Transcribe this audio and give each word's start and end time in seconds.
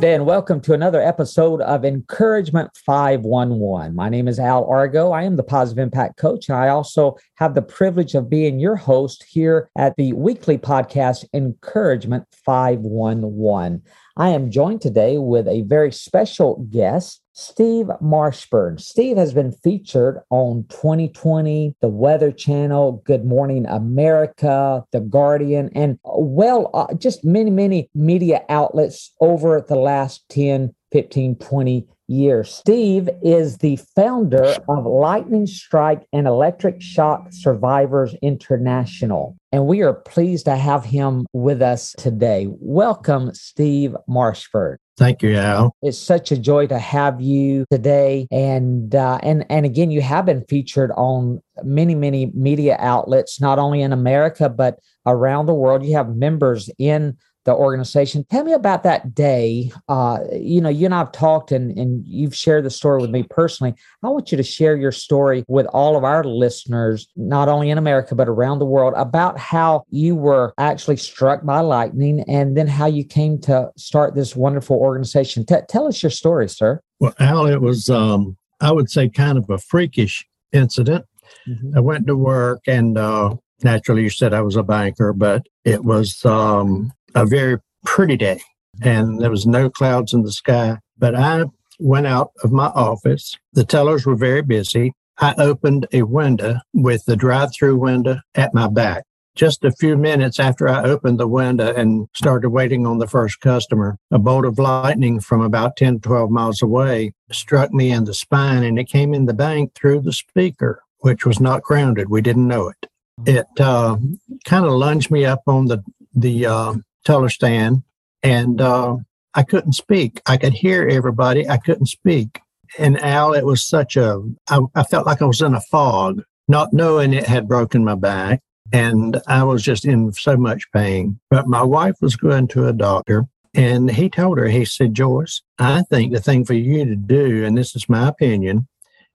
Day 0.00 0.14
and 0.14 0.24
welcome 0.24 0.62
to 0.62 0.72
another 0.72 1.02
episode 1.02 1.60
of 1.60 1.84
Encouragement 1.84 2.70
511. 2.86 3.94
My 3.94 4.08
name 4.08 4.28
is 4.28 4.38
Al 4.38 4.64
Argo. 4.64 5.10
I 5.10 5.24
am 5.24 5.36
the 5.36 5.42
Positive 5.42 5.82
Impact 5.82 6.16
Coach. 6.16 6.48
And 6.48 6.56
I 6.56 6.68
also 6.68 7.18
have 7.34 7.54
the 7.54 7.60
privilege 7.60 8.14
of 8.14 8.30
being 8.30 8.58
your 8.58 8.76
host 8.76 9.26
here 9.28 9.68
at 9.76 9.94
the 9.96 10.14
weekly 10.14 10.56
podcast 10.56 11.26
Encouragement 11.34 12.24
511. 12.46 13.82
I 14.16 14.30
am 14.30 14.50
joined 14.50 14.80
today 14.80 15.18
with 15.18 15.46
a 15.46 15.62
very 15.62 15.92
special 15.92 16.66
guest, 16.70 17.19
Steve 17.32 17.86
Marshburn. 18.02 18.80
Steve 18.80 19.16
has 19.16 19.32
been 19.32 19.52
featured 19.52 20.20
on 20.30 20.64
20/20, 20.68 21.74
the 21.80 21.88
Weather 21.88 22.32
Channel, 22.32 23.02
Good 23.04 23.24
Morning 23.24 23.66
America, 23.66 24.84
The 24.92 25.00
Guardian, 25.00 25.70
and 25.74 25.98
well, 26.04 26.70
uh, 26.74 26.92
just 26.94 27.24
many, 27.24 27.50
many 27.50 27.88
media 27.94 28.42
outlets 28.48 29.12
over 29.20 29.64
the 29.66 29.76
last 29.76 30.28
10, 30.28 30.74
15, 30.92 31.36
20 31.36 31.86
years. 32.10 32.52
Steve 32.52 33.08
is 33.22 33.58
the 33.58 33.76
founder 33.94 34.54
of 34.68 34.84
Lightning 34.84 35.46
Strike 35.46 36.06
and 36.12 36.26
Electric 36.26 36.82
Shock 36.82 37.28
Survivors 37.30 38.14
International. 38.20 39.36
And 39.52 39.66
we 39.66 39.82
are 39.82 39.94
pleased 39.94 40.46
to 40.46 40.56
have 40.56 40.84
him 40.84 41.26
with 41.32 41.62
us 41.62 41.94
today. 41.96 42.48
Welcome, 42.50 43.32
Steve 43.34 43.96
Marshburn. 44.08 44.76
Thank 45.00 45.22
you, 45.22 45.34
Al. 45.34 45.74
It's 45.80 45.98
such 45.98 46.30
a 46.30 46.36
joy 46.36 46.66
to 46.66 46.78
have 46.78 47.22
you 47.22 47.64
today, 47.70 48.28
and 48.30 48.94
uh, 48.94 49.18
and 49.22 49.46
and 49.48 49.64
again, 49.64 49.90
you 49.90 50.02
have 50.02 50.26
been 50.26 50.44
featured 50.44 50.90
on 50.94 51.40
many 51.64 51.94
many 51.94 52.30
media 52.34 52.76
outlets, 52.78 53.40
not 53.40 53.58
only 53.58 53.80
in 53.80 53.94
America 53.94 54.50
but 54.50 54.78
around 55.06 55.46
the 55.46 55.54
world. 55.54 55.86
You 55.86 55.94
have 55.94 56.14
members 56.14 56.68
in 56.78 57.16
the 57.44 57.54
organization. 57.54 58.24
Tell 58.30 58.44
me 58.44 58.52
about 58.52 58.82
that 58.82 59.14
day. 59.14 59.72
Uh, 59.88 60.18
you 60.32 60.60
know, 60.60 60.68
you 60.68 60.84
and 60.84 60.94
I've 60.94 61.12
talked 61.12 61.52
and, 61.52 61.76
and 61.78 62.06
you've 62.06 62.34
shared 62.34 62.64
the 62.64 62.70
story 62.70 63.00
with 63.00 63.10
me 63.10 63.24
personally. 63.28 63.74
I 64.02 64.08
want 64.08 64.30
you 64.30 64.36
to 64.36 64.42
share 64.42 64.76
your 64.76 64.92
story 64.92 65.44
with 65.48 65.66
all 65.66 65.96
of 65.96 66.04
our 66.04 66.22
listeners, 66.24 67.08
not 67.16 67.48
only 67.48 67.70
in 67.70 67.78
America, 67.78 68.14
but 68.14 68.28
around 68.28 68.58
the 68.58 68.66
world, 68.66 68.94
about 68.96 69.38
how 69.38 69.84
you 69.90 70.14
were 70.14 70.52
actually 70.58 70.96
struck 70.96 71.44
by 71.44 71.60
lightning 71.60 72.20
and 72.28 72.56
then 72.56 72.66
how 72.66 72.86
you 72.86 73.04
came 73.04 73.38
to 73.42 73.70
start 73.76 74.14
this 74.14 74.36
wonderful 74.36 74.76
organization. 74.76 75.46
T- 75.46 75.56
tell 75.68 75.86
us 75.86 76.02
your 76.02 76.10
story, 76.10 76.48
sir. 76.48 76.80
Well, 76.98 77.14
Al, 77.18 77.46
it 77.46 77.62
was, 77.62 77.88
um, 77.88 78.36
I 78.60 78.72
would 78.72 78.90
say, 78.90 79.08
kind 79.08 79.38
of 79.38 79.48
a 79.48 79.58
freakish 79.58 80.26
incident. 80.52 81.06
Mm-hmm. 81.48 81.76
I 81.76 81.80
went 81.80 82.06
to 82.06 82.16
work 82.16 82.60
and 82.66 82.98
uh, 82.98 83.36
naturally 83.62 84.02
you 84.02 84.10
said 84.10 84.34
I 84.34 84.42
was 84.42 84.56
a 84.56 84.62
banker, 84.62 85.12
but 85.12 85.46
it 85.64 85.84
was 85.84 86.24
um, 86.24 86.92
a 87.14 87.26
very 87.26 87.58
pretty 87.84 88.16
day 88.16 88.40
and 88.82 89.20
there 89.20 89.30
was 89.30 89.46
no 89.46 89.70
clouds 89.70 90.12
in 90.12 90.22
the 90.22 90.32
sky. 90.32 90.78
But 90.98 91.14
I 91.14 91.44
went 91.78 92.06
out 92.06 92.32
of 92.42 92.52
my 92.52 92.66
office. 92.66 93.36
The 93.52 93.64
tellers 93.64 94.06
were 94.06 94.16
very 94.16 94.42
busy. 94.42 94.92
I 95.18 95.34
opened 95.38 95.86
a 95.92 96.02
window 96.02 96.56
with 96.72 97.04
the 97.06 97.16
drive 97.16 97.50
through 97.54 97.78
window 97.78 98.20
at 98.34 98.54
my 98.54 98.68
back. 98.68 99.04
Just 99.36 99.64
a 99.64 99.70
few 99.70 99.96
minutes 99.96 100.40
after 100.40 100.68
I 100.68 100.82
opened 100.82 101.20
the 101.20 101.28
window 101.28 101.72
and 101.72 102.08
started 102.14 102.50
waiting 102.50 102.86
on 102.86 102.98
the 102.98 103.06
first 103.06 103.40
customer, 103.40 103.96
a 104.10 104.18
bolt 104.18 104.44
of 104.44 104.58
lightning 104.58 105.20
from 105.20 105.40
about 105.40 105.76
10, 105.76 106.00
12 106.00 106.30
miles 106.30 106.60
away 106.60 107.12
struck 107.30 107.72
me 107.72 107.90
in 107.90 108.04
the 108.04 108.14
spine 108.14 108.64
and 108.64 108.78
it 108.78 108.88
came 108.88 109.14
in 109.14 109.26
the 109.26 109.34
bank 109.34 109.74
through 109.74 110.00
the 110.00 110.12
speaker, 110.12 110.82
which 110.98 111.24
was 111.24 111.38
not 111.38 111.62
grounded. 111.62 112.10
We 112.10 112.22
didn't 112.22 112.48
know 112.48 112.68
it. 112.68 112.86
It 113.24 113.46
uh, 113.60 113.98
kind 114.44 114.64
of 114.64 114.72
lunged 114.72 115.10
me 115.10 115.26
up 115.26 115.42
on 115.46 115.66
the, 115.66 115.84
the 116.14 116.46
uh, 116.46 116.74
teller 117.04 117.28
stand, 117.28 117.82
and 118.22 118.60
uh, 118.60 118.96
I 119.34 119.42
couldn't 119.42 119.72
speak. 119.72 120.20
I 120.26 120.36
could 120.36 120.54
hear 120.54 120.88
everybody. 120.88 121.48
I 121.48 121.56
couldn't 121.56 121.86
speak. 121.86 122.40
And 122.78 123.00
Al, 123.00 123.34
it 123.34 123.44
was 123.44 123.66
such 123.66 123.96
a. 123.96 124.22
I, 124.48 124.60
I 124.74 124.82
felt 124.84 125.06
like 125.06 125.22
I 125.22 125.26
was 125.26 125.42
in 125.42 125.54
a 125.54 125.60
fog, 125.60 126.22
not 126.48 126.72
knowing 126.72 127.12
it 127.12 127.26
had 127.26 127.48
broken 127.48 127.84
my 127.84 127.94
back. 127.94 128.40
And 128.72 129.20
I 129.26 129.42
was 129.42 129.64
just 129.64 129.84
in 129.84 130.12
so 130.12 130.36
much 130.36 130.70
pain. 130.72 131.18
But 131.28 131.48
my 131.48 131.62
wife 131.62 131.96
was 132.00 132.14
going 132.14 132.46
to 132.48 132.68
a 132.68 132.72
doctor, 132.72 133.26
and 133.52 133.90
he 133.90 134.08
told 134.08 134.38
her, 134.38 134.46
he 134.46 134.64
said, 134.64 134.94
Joyce, 134.94 135.42
I 135.58 135.82
think 135.90 136.12
the 136.12 136.20
thing 136.20 136.44
for 136.44 136.54
you 136.54 136.84
to 136.84 136.94
do, 136.94 137.44
and 137.44 137.58
this 137.58 137.74
is 137.74 137.88
my 137.88 138.06
opinion, 138.06 138.68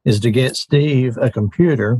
is 0.04 0.20
to 0.22 0.32
get 0.32 0.58
Steve 0.58 1.18
a 1.18 1.30
computer 1.30 2.00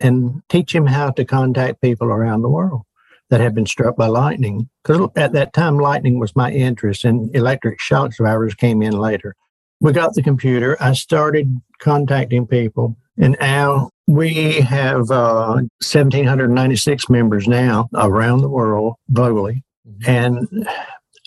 and 0.00 0.42
teach 0.48 0.74
him 0.74 0.86
how 0.86 1.10
to 1.10 1.24
contact 1.24 1.82
people 1.82 2.08
around 2.08 2.40
the 2.40 2.48
world 2.48 2.85
that 3.30 3.40
had 3.40 3.54
been 3.54 3.66
struck 3.66 3.96
by 3.96 4.06
lightning. 4.06 4.68
Because 4.82 5.08
at 5.16 5.32
that 5.32 5.52
time, 5.52 5.78
lightning 5.78 6.18
was 6.18 6.36
my 6.36 6.50
interest, 6.50 7.04
and 7.04 7.34
electric 7.34 7.80
shock 7.80 8.12
survivors 8.12 8.54
came 8.54 8.82
in 8.82 8.92
later. 8.92 9.34
We 9.80 9.92
got 9.92 10.14
the 10.14 10.22
computer. 10.22 10.76
I 10.80 10.92
started 10.92 11.60
contacting 11.78 12.46
people, 12.46 12.96
and 13.18 13.36
now 13.40 13.90
we 14.06 14.60
have 14.60 15.10
uh, 15.10 15.54
1,796 15.80 17.10
members 17.10 17.48
now 17.48 17.88
around 17.94 18.40
the 18.40 18.48
world 18.48 18.94
globally. 19.12 19.62
Mm-hmm. 19.86 20.10
And 20.10 20.68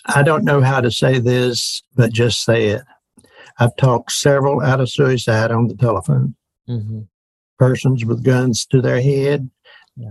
I 0.06 0.22
don't 0.22 0.44
know 0.44 0.60
how 0.60 0.80
to 0.80 0.90
say 0.90 1.18
this, 1.18 1.82
but 1.94 2.12
just 2.12 2.42
say 2.44 2.68
it. 2.68 2.82
I've 3.58 3.76
talked 3.76 4.12
several 4.12 4.62
out 4.62 4.80
of 4.80 4.90
suicide 4.90 5.50
on 5.50 5.68
the 5.68 5.76
telephone. 5.76 6.34
Mm-hmm. 6.68 7.00
Persons 7.58 8.04
with 8.06 8.24
guns 8.24 8.64
to 8.66 8.80
their 8.80 9.02
head, 9.02 9.50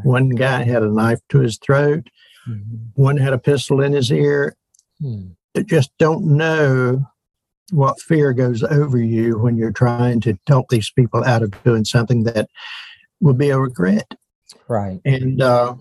one 0.04 0.30
guy 0.30 0.64
had 0.64 0.84
a 0.84 0.92
knife 0.92 1.20
to 1.30 1.40
his 1.40 1.58
throat. 1.58 2.08
Mm-hmm. 2.48 3.02
One 3.02 3.18
had 3.18 3.34
a 3.34 3.38
pistol 3.38 3.82
in 3.82 3.94
his 3.94 4.12
ear. 4.12 4.56
Mm. 5.02 5.36
just 5.66 5.92
don't 5.98 6.26
know 6.26 7.06
what 7.72 8.02
fear 8.02 8.34
goes 8.34 8.64
over 8.64 8.98
you 8.98 9.38
when 9.38 9.56
you're 9.56 9.72
trying 9.72 10.20
to 10.22 10.38
talk 10.46 10.70
these 10.70 10.92
people 10.92 11.24
out 11.24 11.44
of 11.44 11.64
doing 11.64 11.86
something 11.86 12.24
that 12.24 12.50
will 13.22 13.34
be 13.34 13.50
a 13.50 13.60
regret. 13.60 14.14
Right. 14.68 15.00
And 15.06 15.42
uh, 15.42 15.76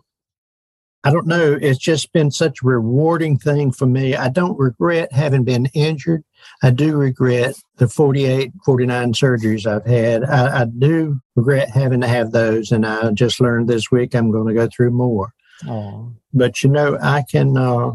I 1.08 1.10
don't 1.10 1.26
know. 1.26 1.58
It's 1.58 1.78
just 1.78 2.12
been 2.12 2.30
such 2.30 2.58
a 2.62 2.66
rewarding 2.66 3.38
thing 3.38 3.72
for 3.72 3.86
me. 3.86 4.14
I 4.14 4.28
don't 4.28 4.58
regret 4.58 5.10
having 5.10 5.42
been 5.42 5.64
injured. 5.72 6.22
I 6.62 6.68
do 6.68 6.98
regret 6.98 7.54
the 7.76 7.88
48, 7.88 8.52
49 8.66 9.14
surgeries 9.14 9.64
I've 9.64 9.86
had. 9.86 10.22
I, 10.24 10.60
I 10.60 10.64
do 10.66 11.18
regret 11.34 11.70
having 11.70 12.02
to 12.02 12.06
have 12.06 12.32
those. 12.32 12.72
And 12.72 12.84
I 12.84 13.10
just 13.12 13.40
learned 13.40 13.70
this 13.70 13.90
week 13.90 14.14
I'm 14.14 14.30
going 14.30 14.48
to 14.48 14.52
go 14.52 14.68
through 14.68 14.90
more. 14.90 15.32
Aww. 15.64 16.14
But 16.34 16.62
you 16.62 16.68
know, 16.68 16.98
I 17.00 17.22
can, 17.22 17.56
uh, 17.56 17.92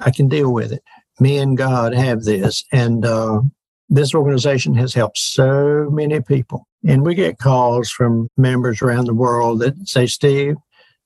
I 0.00 0.10
can 0.10 0.28
deal 0.28 0.52
with 0.52 0.72
it. 0.72 0.82
Me 1.20 1.38
and 1.38 1.56
God 1.56 1.94
have 1.94 2.24
this. 2.24 2.66
And, 2.70 3.06
uh, 3.06 3.40
this 3.88 4.14
organization 4.14 4.74
has 4.74 4.92
helped 4.92 5.16
so 5.16 5.88
many 5.90 6.20
people. 6.20 6.68
And 6.86 7.02
we 7.02 7.14
get 7.14 7.38
calls 7.38 7.90
from 7.90 8.28
members 8.36 8.82
around 8.82 9.06
the 9.06 9.14
world 9.14 9.60
that 9.60 9.88
say, 9.88 10.06
Steve, 10.06 10.56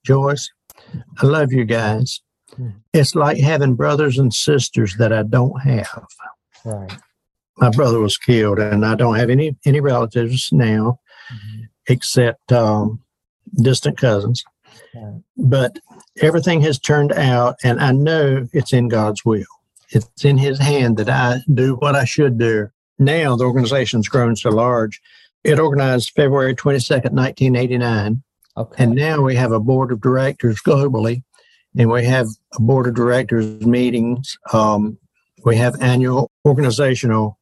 Joyce, 0.05 0.49
I 1.21 1.25
love 1.25 1.51
you 1.51 1.65
guys. 1.65 2.21
Hmm. 2.55 2.69
It's 2.93 3.15
like 3.15 3.37
having 3.37 3.75
brothers 3.75 4.17
and 4.17 4.33
sisters 4.33 4.95
that 4.97 5.13
I 5.13 5.23
don't 5.23 5.59
have. 5.61 6.05
Right. 6.65 6.91
My 7.57 7.69
brother 7.69 7.99
was 7.99 8.17
killed, 8.17 8.59
and 8.59 8.85
I 8.85 8.95
don't 8.95 9.15
have 9.15 9.29
any 9.29 9.55
any 9.65 9.79
relatives 9.79 10.49
now, 10.51 10.99
mm-hmm. 11.33 11.63
except 11.87 12.51
um, 12.51 13.01
distant 13.61 13.97
cousins. 13.97 14.43
Right. 14.93 15.21
But 15.37 15.79
everything 16.21 16.61
has 16.61 16.79
turned 16.79 17.11
out, 17.13 17.55
and 17.63 17.79
I 17.79 17.91
know 17.91 18.47
it's 18.53 18.73
in 18.73 18.87
God's 18.87 19.25
will. 19.25 19.45
It's 19.89 20.23
in 20.23 20.37
His 20.37 20.59
hand 20.59 20.97
that 20.97 21.09
I 21.09 21.39
do 21.53 21.75
what 21.75 21.95
I 21.95 22.05
should 22.05 22.37
do. 22.37 22.69
Now 22.99 23.35
the 23.35 23.45
organization's 23.45 24.07
grown 24.07 24.35
so 24.35 24.49
large. 24.49 25.01
It 25.43 25.59
organized 25.59 26.11
February 26.11 26.55
22nd, 26.55 27.11
1989. 27.13 28.23
Okay. 28.57 28.83
And 28.83 28.95
now 28.95 29.21
we 29.21 29.35
have 29.35 29.51
a 29.51 29.59
board 29.59 29.91
of 29.91 30.01
directors 30.01 30.59
globally, 30.65 31.23
and 31.77 31.91
we 31.91 32.03
have 32.05 32.27
a 32.55 32.61
board 32.61 32.87
of 32.87 32.95
directors 32.95 33.65
meetings. 33.65 34.35
Um, 34.51 34.97
we 35.45 35.55
have 35.57 35.75
annual 35.79 36.31
organizational 36.43 37.37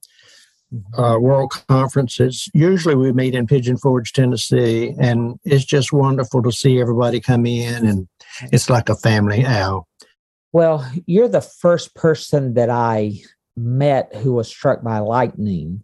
mm-hmm. 0.74 1.02
uh, 1.02 1.18
world 1.18 1.54
conferences. 1.70 2.50
Usually 2.54 2.96
we 2.96 3.14
meet 3.14 3.34
in 3.34 3.48
Pigeon 3.48 3.78
Forge, 3.78 4.12
Tennessee, 4.12 4.94
and 5.00 5.40
it's 5.46 5.64
just 5.64 5.94
wonderful 5.94 6.44
to 6.44 6.52
see 6.52 6.82
everybody 6.82 7.22
come 7.22 7.46
in, 7.46 7.86
and 7.86 8.08
it's 8.52 8.70
like 8.70 8.90
a 8.90 8.96
family, 8.96 9.46
Al. 9.46 9.88
Well, 10.52 10.90
you're 11.06 11.30
the 11.30 11.42
first 11.42 11.96
person 11.96 12.56
that 12.56 12.70
I 12.70 13.22
met 13.56 14.14
who 14.16 14.34
was 14.34 14.48
struck 14.50 14.84
by 14.84 15.00
lightning. 15.00 15.84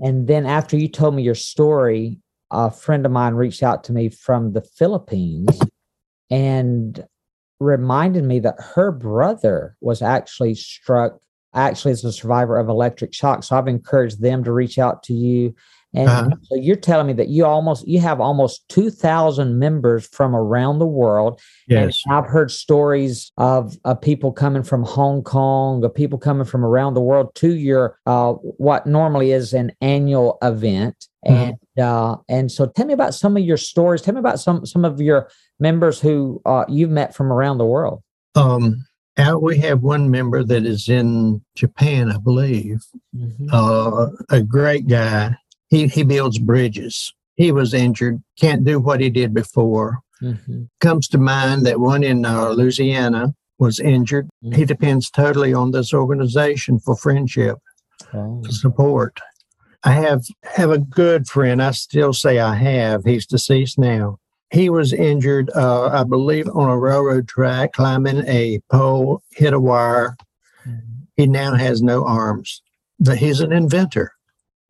And 0.00 0.26
then 0.26 0.44
after 0.44 0.76
you 0.76 0.88
told 0.88 1.14
me 1.14 1.22
your 1.22 1.34
story, 1.34 2.18
a 2.50 2.70
friend 2.70 3.04
of 3.06 3.12
mine 3.12 3.34
reached 3.34 3.62
out 3.62 3.84
to 3.84 3.92
me 3.92 4.08
from 4.08 4.52
the 4.52 4.62
Philippines 4.62 5.60
and 6.30 7.04
reminded 7.60 8.24
me 8.24 8.40
that 8.40 8.56
her 8.74 8.92
brother 8.92 9.76
was 9.80 10.02
actually 10.02 10.54
struck 10.54 11.18
actually 11.56 11.92
is 11.92 12.04
a 12.04 12.12
survivor 12.12 12.58
of 12.58 12.68
electric 12.68 13.14
shock. 13.14 13.42
So 13.42 13.56
I've 13.56 13.68
encouraged 13.68 14.20
them 14.20 14.44
to 14.44 14.52
reach 14.52 14.78
out 14.78 15.02
to 15.04 15.14
you. 15.14 15.54
And 15.94 16.08
uh-huh. 16.08 16.30
so 16.42 16.56
you're 16.56 16.76
telling 16.76 17.06
me 17.06 17.14
that 17.14 17.28
you 17.28 17.46
almost 17.46 17.88
you 17.88 18.00
have 18.00 18.20
almost 18.20 18.68
2000 18.68 19.58
members 19.58 20.06
from 20.06 20.36
around 20.36 20.78
the 20.78 20.86
world. 20.86 21.40
Yes. 21.68 22.02
And 22.04 22.14
I've 22.14 22.26
heard 22.26 22.50
stories 22.50 23.32
of, 23.38 23.78
of 23.84 24.00
people 24.02 24.30
coming 24.30 24.62
from 24.62 24.82
Hong 24.82 25.22
Kong, 25.22 25.82
of 25.84 25.94
people 25.94 26.18
coming 26.18 26.44
from 26.44 26.64
around 26.64 26.94
the 26.94 27.00
world 27.00 27.34
to 27.36 27.54
your 27.54 27.98
uh, 28.04 28.32
what 28.32 28.86
normally 28.86 29.32
is 29.32 29.54
an 29.54 29.72
annual 29.80 30.36
event. 30.42 31.06
Mm-hmm. 31.26 31.52
And 31.76 31.84
uh, 31.84 32.16
and 32.28 32.52
so 32.52 32.66
tell 32.66 32.86
me 32.86 32.92
about 32.92 33.14
some 33.14 33.36
of 33.36 33.42
your 33.42 33.56
stories. 33.56 34.02
Tell 34.02 34.14
me 34.14 34.20
about 34.20 34.38
some 34.38 34.66
some 34.66 34.84
of 34.84 35.00
your 35.00 35.30
members 35.58 35.98
who 35.98 36.42
uh, 36.44 36.66
you've 36.68 36.90
met 36.90 37.14
from 37.14 37.32
around 37.32 37.56
the 37.56 37.66
world. 37.66 38.02
Um 38.34 38.84
out 39.18 39.42
we 39.42 39.58
have 39.58 39.82
one 39.82 40.10
member 40.10 40.44
that 40.44 40.66
is 40.66 40.88
in 40.88 41.42
Japan, 41.54 42.10
I 42.12 42.18
believe. 42.18 42.84
Mm-hmm. 43.16 43.48
Uh, 43.52 44.08
a 44.30 44.42
great 44.42 44.86
guy 44.86 45.36
he, 45.68 45.88
he 45.88 46.02
builds 46.02 46.38
bridges. 46.38 47.12
He 47.34 47.52
was 47.52 47.74
injured, 47.74 48.22
can't 48.38 48.64
do 48.64 48.80
what 48.80 49.00
he 49.00 49.10
did 49.10 49.34
before. 49.34 50.00
Mm-hmm. 50.22 50.64
Comes 50.80 51.08
to 51.08 51.18
mind 51.18 51.66
that 51.66 51.80
one 51.80 52.02
in 52.02 52.24
uh, 52.24 52.50
Louisiana 52.50 53.34
was 53.58 53.78
injured. 53.78 54.28
Mm-hmm. 54.44 54.56
He 54.56 54.64
depends 54.64 55.10
totally 55.10 55.52
on 55.52 55.72
this 55.72 55.92
organization 55.92 56.78
for 56.78 56.96
friendship, 56.96 57.58
oh. 58.14 58.42
for 58.42 58.52
support. 58.52 59.20
I 59.84 59.92
have 59.92 60.24
have 60.54 60.70
a 60.70 60.78
good 60.78 61.28
friend. 61.28 61.62
I 61.62 61.72
still 61.72 62.12
say 62.12 62.38
I 62.38 62.54
have. 62.54 63.04
He's 63.04 63.26
deceased 63.26 63.78
now. 63.78 64.18
He 64.50 64.70
was 64.70 64.92
injured, 64.92 65.50
uh, 65.54 65.88
I 65.88 66.04
believe, 66.04 66.48
on 66.48 66.68
a 66.68 66.78
railroad 66.78 67.28
track, 67.28 67.72
climbing 67.72 68.24
a 68.26 68.60
pole, 68.70 69.22
hit 69.32 69.52
a 69.52 69.60
wire. 69.60 70.16
He 71.16 71.26
now 71.26 71.54
has 71.54 71.82
no 71.82 72.04
arms, 72.04 72.62
but 73.00 73.18
he's 73.18 73.40
an 73.40 73.52
inventor. 73.52 74.12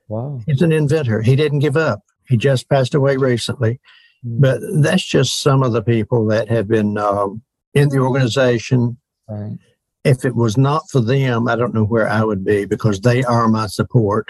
Wow. 0.08 0.40
He's 0.46 0.62
an 0.62 0.72
inventor. 0.72 1.20
He 1.20 1.36
didn't 1.36 1.58
give 1.58 1.76
up. 1.76 2.02
He 2.28 2.36
just 2.36 2.68
passed 2.68 2.94
away 2.94 3.16
recently. 3.16 3.80
Mm. 4.24 4.40
But 4.40 4.60
that's 4.82 5.04
just 5.04 5.42
some 5.42 5.62
of 5.62 5.72
the 5.72 5.82
people 5.82 6.26
that 6.26 6.48
have 6.48 6.68
been 6.68 6.96
um, 6.98 7.42
in 7.74 7.88
the 7.88 7.98
organization. 7.98 8.96
Right. 9.28 9.58
If 10.04 10.24
it 10.24 10.36
was 10.36 10.56
not 10.56 10.88
for 10.90 11.00
them, 11.00 11.48
I 11.48 11.56
don't 11.56 11.74
know 11.74 11.84
where 11.84 12.08
I 12.08 12.22
would 12.22 12.44
be 12.44 12.64
because 12.64 13.00
they 13.00 13.24
are 13.24 13.48
my 13.48 13.66
support. 13.66 14.28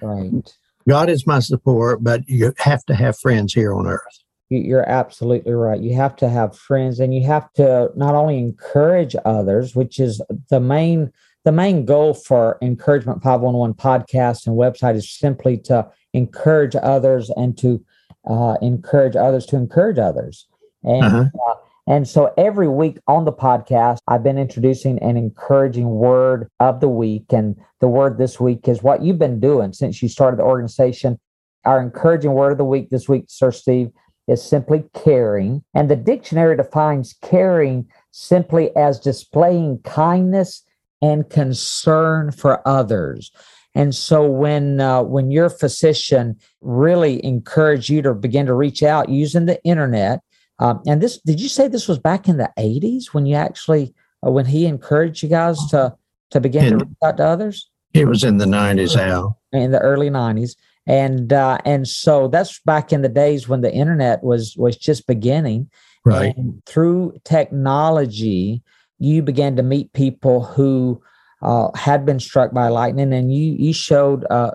Right. 0.00 0.52
God 0.88 1.08
is 1.08 1.26
my 1.28 1.38
support, 1.38 2.02
but 2.02 2.28
you 2.28 2.52
have 2.58 2.84
to 2.86 2.94
have 2.94 3.16
friends 3.16 3.54
here 3.54 3.72
on 3.72 3.86
earth. 3.86 4.18
You're 4.58 4.88
absolutely 4.88 5.52
right. 5.52 5.80
You 5.80 5.94
have 5.94 6.16
to 6.16 6.28
have 6.28 6.56
friends 6.56 7.00
and 7.00 7.14
you 7.14 7.24
have 7.26 7.52
to 7.54 7.90
not 7.96 8.14
only 8.14 8.38
encourage 8.38 9.16
others, 9.24 9.74
which 9.74 9.98
is 9.98 10.20
the 10.50 10.60
main 10.60 11.12
the 11.44 11.52
main 11.52 11.84
goal 11.84 12.14
for 12.14 12.56
Encouragement 12.62 13.20
511 13.22 13.74
podcast 13.74 14.46
and 14.46 14.56
website 14.56 14.94
is 14.94 15.10
simply 15.10 15.58
to 15.58 15.90
encourage 16.12 16.76
others 16.76 17.30
and 17.30 17.58
to 17.58 17.84
uh, 18.28 18.56
encourage 18.62 19.16
others 19.16 19.44
to 19.46 19.56
encourage 19.56 19.98
others. 19.98 20.46
And 20.84 21.04
uh-huh. 21.04 21.24
uh, 21.48 21.54
and 21.86 22.06
so 22.06 22.32
every 22.36 22.68
week 22.68 22.98
on 23.08 23.24
the 23.24 23.32
podcast, 23.32 23.98
I've 24.06 24.22
been 24.22 24.38
introducing 24.38 25.00
an 25.00 25.16
encouraging 25.16 25.88
word 25.88 26.48
of 26.60 26.80
the 26.80 26.88
week. 26.88 27.32
And 27.32 27.56
the 27.80 27.88
word 27.88 28.18
this 28.18 28.38
week 28.38 28.68
is 28.68 28.82
what 28.82 29.02
you've 29.02 29.18
been 29.18 29.40
doing 29.40 29.72
since 29.72 30.00
you 30.00 30.08
started 30.08 30.38
the 30.38 30.44
organization. 30.44 31.18
Our 31.64 31.80
encouraging 31.80 32.32
word 32.32 32.52
of 32.52 32.58
the 32.58 32.64
week 32.64 32.90
this 32.90 33.08
week, 33.08 33.24
Sir 33.28 33.50
Steve, 33.50 33.90
is 34.28 34.42
simply 34.42 34.84
caring. 34.94 35.62
And 35.74 35.90
the 35.90 35.96
dictionary 35.96 36.56
defines 36.56 37.14
caring 37.22 37.88
simply 38.10 38.74
as 38.76 39.00
displaying 39.00 39.80
kindness 39.80 40.62
and 41.00 41.28
concern 41.28 42.30
for 42.30 42.66
others. 42.66 43.32
And 43.74 43.94
so 43.94 44.26
when 44.26 44.80
uh, 44.80 45.02
when 45.02 45.30
your 45.30 45.48
physician 45.48 46.38
really 46.60 47.24
encouraged 47.24 47.88
you 47.88 48.02
to 48.02 48.14
begin 48.14 48.46
to 48.46 48.54
reach 48.54 48.82
out 48.82 49.08
using 49.08 49.46
the 49.46 49.62
internet, 49.64 50.20
um, 50.58 50.82
and 50.86 51.00
this 51.00 51.18
did 51.20 51.40
you 51.40 51.48
say 51.48 51.68
this 51.68 51.88
was 51.88 51.98
back 51.98 52.28
in 52.28 52.36
the 52.36 52.52
eighties 52.58 53.14
when 53.14 53.24
you 53.24 53.34
actually 53.34 53.94
uh, 54.24 54.30
when 54.30 54.44
he 54.44 54.66
encouraged 54.66 55.22
you 55.22 55.28
guys 55.28 55.58
to 55.70 55.96
to 56.30 56.40
begin 56.40 56.64
in, 56.64 56.78
to 56.78 56.84
reach 56.84 56.96
out 57.02 57.16
to 57.16 57.24
others? 57.24 57.70
It 57.94 58.06
was 58.06 58.24
in 58.24 58.36
the 58.36 58.46
nineties, 58.46 58.94
Al. 58.94 59.40
In 59.52 59.70
the 59.70 59.80
early 59.80 60.10
nineties, 60.10 60.54
and 60.86 61.32
uh, 61.32 61.58
and 61.64 61.86
so 61.86 62.28
that's 62.28 62.58
back 62.60 62.92
in 62.92 63.02
the 63.02 63.08
days 63.08 63.48
when 63.48 63.60
the 63.60 63.72
internet 63.72 64.22
was 64.22 64.56
was 64.56 64.76
just 64.76 65.06
beginning. 65.06 65.70
Right. 66.04 66.36
And 66.36 66.64
through 66.66 67.18
technology, 67.24 68.62
you 68.98 69.22
began 69.22 69.56
to 69.56 69.62
meet 69.62 69.92
people 69.92 70.42
who 70.44 71.00
uh, 71.42 71.68
had 71.76 72.04
been 72.04 72.18
struck 72.18 72.52
by 72.52 72.68
lightning, 72.68 73.12
and 73.12 73.32
you 73.32 73.52
you 73.52 73.72
showed 73.72 74.24
uh, 74.30 74.52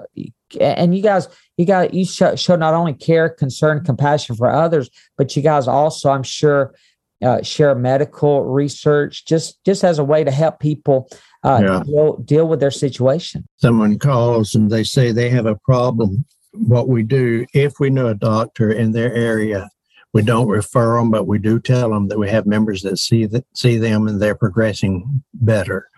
and 0.59 0.95
you 0.95 1.01
guys 1.01 1.27
you 1.57 1.65
got 1.65 1.93
you 1.93 2.05
show, 2.05 2.35
showed 2.35 2.59
not 2.59 2.73
only 2.73 2.93
care, 2.93 3.29
concern, 3.29 3.83
compassion 3.83 4.35
for 4.35 4.51
others, 4.51 4.89
but 5.17 5.35
you 5.35 5.41
guys 5.41 5.67
also, 5.67 6.09
I'm 6.09 6.23
sure, 6.23 6.73
uh, 7.23 7.41
share 7.41 7.73
medical 7.75 8.43
research 8.43 9.25
just 9.25 9.63
just 9.65 9.83
as 9.83 9.99
a 9.99 10.03
way 10.03 10.23
to 10.23 10.31
help 10.31 10.59
people 10.59 11.09
uh, 11.43 11.61
yeah. 11.63 11.83
deal, 11.85 12.17
deal 12.17 12.47
with 12.47 12.59
their 12.59 12.71
situation. 12.71 13.47
Someone 13.57 13.97
calls 13.97 14.55
and 14.55 14.69
they 14.69 14.83
say 14.83 15.11
they 15.11 15.29
have 15.29 15.45
a 15.45 15.55
problem. 15.55 16.25
What 16.53 16.87
we 16.87 17.03
do, 17.03 17.45
if 17.53 17.79
we 17.79 17.89
know 17.89 18.07
a 18.07 18.15
doctor 18.15 18.71
in 18.71 18.91
their 18.91 19.13
area, 19.13 19.69
we 20.13 20.21
don't 20.23 20.47
refer 20.47 20.97
them, 20.97 21.11
but 21.11 21.27
we 21.27 21.37
do 21.37 21.59
tell 21.59 21.91
them 21.91 22.07
that 22.07 22.17
we 22.17 22.29
have 22.29 22.45
members 22.45 22.81
that 22.81 22.97
see 22.97 23.25
that 23.27 23.45
see 23.53 23.77
them 23.77 24.07
and 24.07 24.21
they're 24.21 24.35
progressing 24.35 25.23
better. 25.33 25.89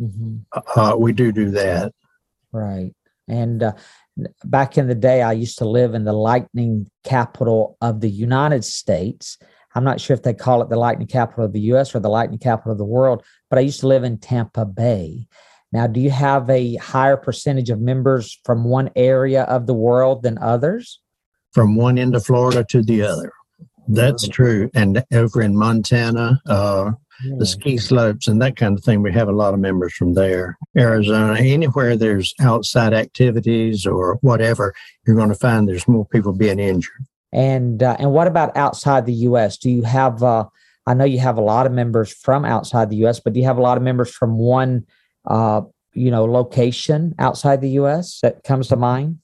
Mm-hmm. 0.00 0.38
Uh, 0.78 0.96
we 0.96 1.12
do 1.12 1.32
do 1.32 1.50
that. 1.50 1.92
Right. 2.52 2.92
And 3.28 3.62
uh, 3.62 3.72
back 4.44 4.76
in 4.76 4.88
the 4.88 4.94
day, 4.94 5.22
I 5.22 5.32
used 5.32 5.58
to 5.58 5.68
live 5.68 5.94
in 5.94 6.04
the 6.04 6.12
lightning 6.12 6.90
capital 7.04 7.76
of 7.80 8.00
the 8.00 8.10
United 8.10 8.64
States. 8.64 9.38
I'm 9.74 9.84
not 9.84 10.00
sure 10.00 10.14
if 10.14 10.22
they 10.22 10.34
call 10.34 10.62
it 10.62 10.68
the 10.68 10.76
lightning 10.76 11.08
capital 11.08 11.44
of 11.44 11.52
the 11.52 11.60
U.S. 11.60 11.94
or 11.94 12.00
the 12.00 12.10
lightning 12.10 12.38
capital 12.38 12.72
of 12.72 12.78
the 12.78 12.84
world, 12.84 13.24
but 13.48 13.58
I 13.58 13.62
used 13.62 13.80
to 13.80 13.86
live 13.86 14.04
in 14.04 14.18
Tampa 14.18 14.64
Bay. 14.64 15.26
Now, 15.72 15.86
do 15.86 16.00
you 16.00 16.10
have 16.10 16.48
a 16.50 16.76
higher 16.76 17.16
percentage 17.16 17.70
of 17.70 17.80
members 17.80 18.38
from 18.44 18.64
one 18.64 18.90
area 18.94 19.44
of 19.44 19.66
the 19.66 19.74
world 19.74 20.22
than 20.22 20.36
others? 20.38 21.00
From 21.52 21.76
one 21.76 21.98
end 21.98 22.14
of 22.14 22.24
Florida 22.26 22.64
to 22.70 22.82
the 22.82 23.02
other. 23.02 23.32
That's 23.88 24.28
true. 24.28 24.70
And 24.74 25.04
over 25.12 25.40
in 25.42 25.56
Montana, 25.56 26.40
uh, 26.46 26.92
yeah. 27.24 27.34
the 27.38 27.46
ski 27.46 27.78
slopes 27.78 28.28
and 28.28 28.40
that 28.42 28.56
kind 28.56 28.76
of 28.76 28.84
thing, 28.84 29.02
we 29.02 29.12
have 29.12 29.28
a 29.28 29.32
lot 29.32 29.54
of 29.54 29.60
members 29.60 29.94
from 29.94 30.14
there. 30.14 30.58
Arizona, 30.76 31.38
anywhere 31.38 31.96
there's 31.96 32.34
outside 32.40 32.92
activities 32.92 33.86
or 33.86 34.18
whatever, 34.20 34.74
you're 35.06 35.16
going 35.16 35.30
to 35.30 35.34
find 35.34 35.68
there's 35.68 35.88
more 35.88 36.06
people 36.06 36.32
being 36.32 36.58
injured. 36.58 37.06
And 37.32 37.82
uh, 37.82 37.96
and 37.98 38.12
what 38.12 38.26
about 38.26 38.56
outside 38.56 39.06
the 39.06 39.14
U.S.? 39.14 39.56
Do 39.56 39.70
you 39.70 39.82
have? 39.82 40.22
Uh, 40.22 40.46
I 40.86 40.94
know 40.94 41.04
you 41.04 41.20
have 41.20 41.38
a 41.38 41.42
lot 41.42 41.66
of 41.66 41.72
members 41.72 42.12
from 42.12 42.44
outside 42.44 42.90
the 42.90 42.96
U.S., 42.96 43.20
but 43.20 43.32
do 43.32 43.40
you 43.40 43.46
have 43.46 43.58
a 43.58 43.62
lot 43.62 43.76
of 43.76 43.84
members 43.84 44.10
from 44.10 44.36
one, 44.36 44.84
uh, 45.26 45.62
you 45.94 46.10
know, 46.10 46.24
location 46.24 47.14
outside 47.18 47.60
the 47.60 47.70
U.S. 47.70 48.18
that 48.22 48.42
comes 48.42 48.68
to 48.68 48.76
mind? 48.76 49.18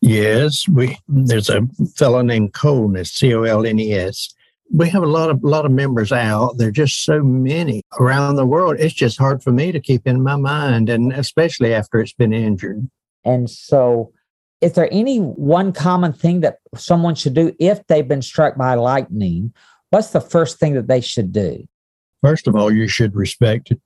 Yes, 0.00 0.68
we 0.68 0.98
there's 1.08 1.48
a 1.48 1.62
fellow 1.96 2.20
named 2.20 2.52
Colnes, 2.52 3.06
C 3.06 3.32
O 3.32 3.44
L 3.44 3.64
N 3.64 3.78
E 3.78 3.94
S. 3.94 4.34
We 4.70 4.90
have 4.90 5.02
a 5.02 5.06
lot 5.06 5.30
of 5.30 5.42
lot 5.42 5.64
of 5.64 5.72
members 5.72 6.12
out. 6.12 6.58
There 6.58 6.68
are 6.68 6.72
just 6.72 7.04
so 7.04 7.22
many 7.22 7.82
around 7.98 8.36
the 8.36 8.44
world. 8.44 8.76
It's 8.78 8.94
just 8.94 9.18
hard 9.18 9.42
for 9.42 9.52
me 9.52 9.72
to 9.72 9.80
keep 9.80 10.06
in 10.06 10.22
my 10.22 10.36
mind, 10.36 10.90
and 10.90 11.10
especially 11.12 11.72
after 11.72 12.00
it's 12.00 12.12
been 12.12 12.34
injured. 12.34 12.86
And 13.24 13.48
so, 13.48 14.12
is 14.64 14.72
there 14.72 14.88
any 14.90 15.18
one 15.18 15.72
common 15.74 16.14
thing 16.14 16.40
that 16.40 16.58
someone 16.74 17.14
should 17.14 17.34
do 17.34 17.54
if 17.60 17.86
they've 17.86 18.08
been 18.08 18.22
struck 18.22 18.56
by 18.56 18.74
lightning? 18.74 19.52
What's 19.90 20.10
the 20.10 20.22
first 20.22 20.58
thing 20.58 20.72
that 20.72 20.88
they 20.88 21.02
should 21.02 21.32
do? 21.32 21.68
First 22.22 22.48
of 22.48 22.56
all, 22.56 22.72
you 22.72 22.88
should 22.88 23.14
respect 23.14 23.72
it. 23.72 23.80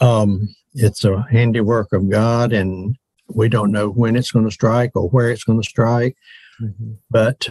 Um, 0.00 0.48
it's 0.74 1.04
a 1.04 1.24
handiwork 1.30 1.92
of 1.92 2.10
God, 2.10 2.52
and 2.52 2.96
we 3.28 3.48
don't 3.48 3.70
know 3.70 3.88
when 3.88 4.16
it's 4.16 4.32
going 4.32 4.44
to 4.44 4.50
strike 4.50 4.90
or 4.94 5.08
where 5.10 5.30
it's 5.30 5.44
going 5.44 5.62
to 5.62 5.68
strike. 5.68 6.16
Mm-hmm. 6.60 6.94
But 7.08 7.48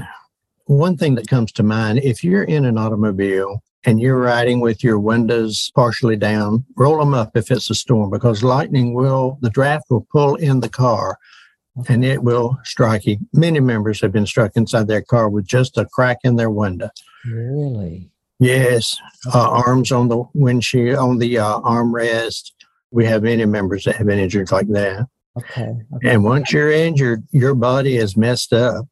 one 0.66 0.98
thing 0.98 1.16
that 1.16 1.30
comes 1.30 1.54
to 1.54 1.64
mind 1.64 2.00
if 2.00 2.22
you're 2.22 2.44
in 2.44 2.66
an 2.66 2.78
automobile 2.78 3.64
and 3.86 4.02
you're 4.02 4.20
riding 4.20 4.60
with 4.60 4.84
your 4.84 5.00
windows 5.00 5.72
partially 5.74 6.18
down, 6.18 6.66
roll 6.76 6.98
them 6.98 7.14
up 7.14 7.38
if 7.38 7.50
it's 7.50 7.70
a 7.70 7.76
storm 7.76 8.10
because 8.10 8.44
lightning 8.44 8.94
will, 8.94 9.38
the 9.40 9.50
draft 9.50 9.86
will 9.90 10.06
pull 10.12 10.36
in 10.36 10.60
the 10.60 10.70
car 10.70 11.18
and 11.88 12.06
it 12.06 12.24
will 12.24 12.58
strike 12.64 13.06
you. 13.06 13.18
Many 13.34 13.60
members 13.60 14.02
have 14.02 14.12
been 14.12 14.26
struck 14.26 14.52
inside 14.56 14.88
their 14.88 15.02
car 15.02 15.30
with 15.30 15.46
just 15.46 15.78
a 15.78 15.86
crack 15.86 16.20
in 16.24 16.36
their 16.36 16.50
window. 16.50 16.90
Really? 17.26 18.10
Yes. 18.40 18.98
Uh, 19.34 19.50
arms 19.66 19.92
on 19.92 20.08
the 20.08 20.24
windshield, 20.34 20.98
on 20.98 21.18
the 21.18 21.38
uh, 21.40 21.60
armrest. 21.62 22.52
We 22.92 23.06
have 23.06 23.24
many 23.24 23.46
members 23.46 23.84
that 23.86 23.96
have 23.96 24.08
been 24.08 24.20
injured 24.20 24.52
like 24.52 24.68
that. 24.70 25.08
Okay. 25.38 25.76
okay. 25.96 26.10
And 26.10 26.24
once 26.24 26.54
you're 26.54 26.72
injured, 26.72 27.24
your 27.32 27.56
body 27.56 27.98
is 27.98 28.16
messed 28.16 28.54
up. 28.54 28.86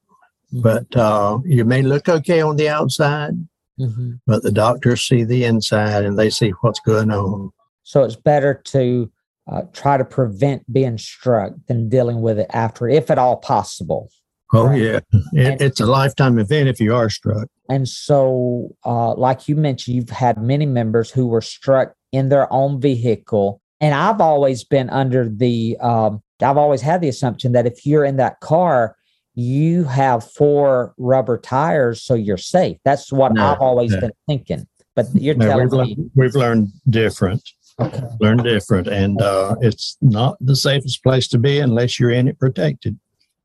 Mm-hmm. 0.54 0.62
But 0.62 0.96
uh, 0.96 1.40
you 1.46 1.66
may 1.66 1.82
look 1.82 2.10
okay 2.10 2.42
on 2.42 2.58
the 2.58 2.70
outside, 2.70 3.34
mm-hmm. 3.80 4.14
but 4.28 4.44
the 4.44 4.52
doctors 4.52 5.02
see 5.02 5.24
the 5.24 5.46
inside 5.46 6.06
and 6.06 6.20
they 6.20 6.30
see 6.30 6.52
what's 6.62 6.80
going 6.82 7.12
on. 7.12 7.52
So 7.84 8.04
it's 8.04 8.16
better 8.16 8.54
to 8.66 9.12
uh, 9.52 9.64
try 9.74 9.98
to 9.98 10.06
prevent 10.06 10.72
being 10.72 10.98
struck 10.98 11.54
than 11.68 11.90
dealing 11.90 12.22
with 12.22 12.40
it 12.40 12.48
after, 12.52 12.88
if 12.88 13.12
at 13.12 13.18
all 13.18 13.38
possible. 13.38 14.10
Oh, 14.54 14.68
right? 14.68 14.82
yeah. 14.82 15.00
It, 15.34 15.62
it's 15.62 15.80
a 15.80 15.86
lifetime 15.86 16.38
event 16.38 16.70
if 16.70 16.80
you 16.80 16.94
are 16.94 17.10
struck. 17.10 17.48
And 17.70 17.88
so, 17.88 18.76
uh, 18.86 19.16
like 19.16 19.48
you 19.48 19.56
mentioned, 19.56 19.96
you've 19.96 20.10
had 20.10 20.38
many 20.38 20.66
members 20.66 21.10
who 21.10 21.28
were 21.28 21.42
struck 21.42 21.96
in 22.12 22.30
their 22.30 22.52
own 22.54 22.80
vehicle. 22.80 23.62
And 23.82 23.96
I've 23.96 24.22
always 24.22 24.64
been 24.64 24.90
under 24.92 25.28
the, 25.28 25.76
um, 25.82 26.22
I've 26.42 26.58
always 26.58 26.82
had 26.82 27.02
the 27.02 27.10
assumption 27.10 27.52
that 27.54 27.66
if 27.66 27.86
you're 27.86 28.06
in 28.06 28.18
that 28.18 28.40
car, 28.42 28.96
you 29.36 29.86
have 29.86 30.30
four 30.32 30.94
rubber 30.98 31.40
tires, 31.40 32.04
so 32.04 32.14
you're 32.14 32.38
safe. 32.38 32.78
That's 32.86 33.12
what 33.12 33.34
no, 33.34 33.44
I've 33.44 33.60
always 33.60 33.92
no. 33.92 34.02
been 34.02 34.12
thinking. 34.28 34.68
But 34.96 35.08
you're 35.16 35.34
no, 35.34 35.48
telling 35.48 35.64
we've 35.64 35.72
me 35.72 35.78
learned, 35.78 36.12
we've 36.14 36.36
learned 36.36 36.68
different. 36.88 37.42
Okay. 37.80 38.04
Learn 38.20 38.38
different, 38.38 38.88
and 38.88 39.22
uh, 39.22 39.56
it's 39.62 39.98
not 40.02 40.38
the 40.40 40.56
safest 40.56 41.04
place 41.04 41.28
to 41.30 41.38
be 41.38 41.60
unless 41.60 42.00
you're 42.00 42.12
in 42.12 42.28
it 42.28 42.40
protected. 42.40 43.00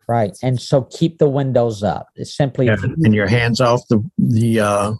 Right, 0.06 0.36
and 0.42 0.60
so 0.60 0.82
keep 0.82 1.18
the 1.18 1.28
windows 1.28 1.82
up. 1.82 2.08
It's 2.14 2.34
simply 2.34 2.66
yeah, 2.66 2.76
and 2.82 3.14
your 3.14 3.26
hands 3.26 3.60
off 3.60 3.86
the 3.88 4.02
the 4.18 4.60
uh, 4.60 4.92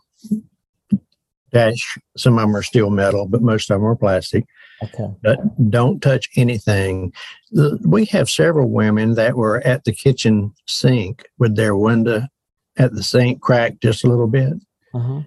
dash. 1.53 1.99
Some 2.17 2.39
of 2.39 2.43
them 2.43 2.57
are 2.57 2.63
steel 2.63 2.91
metal, 2.91 3.27
but 3.27 3.43
most 3.43 3.71
of 3.71 3.81
them 3.81 3.87
are 3.87 3.97
plastic. 3.97 4.47
Okay. 4.83 5.09
But 5.23 5.71
don't 5.71 6.01
touch 6.01 6.29
anything. 6.37 7.13
We 7.85 8.05
have 8.07 8.31
several 8.31 8.71
women 8.71 9.15
that 9.15 9.37
were 9.37 9.61
at 9.67 9.85
the 9.85 9.93
kitchen 9.93 10.55
sink 10.67 11.27
with 11.39 11.57
their 11.57 11.75
window 11.75 12.23
at 12.77 12.95
the 12.95 13.03
sink 13.03 13.41
cracked 13.41 13.83
just 13.83 14.05
a 14.05 14.09
little 14.09 14.29
bit. 14.29 14.55
Uh-huh. 14.95 15.23